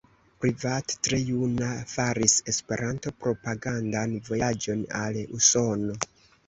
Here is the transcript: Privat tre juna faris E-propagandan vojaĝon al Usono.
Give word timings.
Privat 0.43 0.93
tre 1.07 1.19
juna 1.27 1.67
faris 1.91 2.35
E-propagandan 2.55 4.19
vojaĝon 4.33 4.87
al 5.05 5.23
Usono. 5.41 6.03